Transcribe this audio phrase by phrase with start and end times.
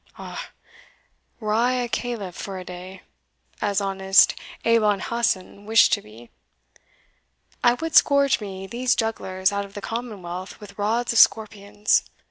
[0.17, 0.49] Ah!
[1.39, 3.03] were I caliph for a day,
[3.61, 4.33] as Honest
[4.65, 6.31] Abon Hassan wished to be,
[7.63, 12.03] I would scourge me these jugglers out of the commonwealth with rods of scorpions.